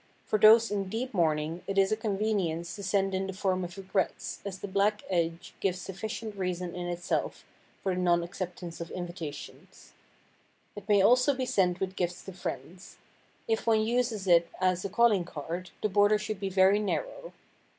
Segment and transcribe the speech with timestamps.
[0.25, 3.77] For those in deep mourning it is a convenience to send in the form of
[3.77, 7.45] regrets, as the black edge gives sufficient reason in itself
[7.83, 9.93] for the non acceptance of invitations.
[10.75, 12.97] It may also be sent with gifts to friends.
[13.47, 17.31] If one uses it as a calling card the border should be very narrow.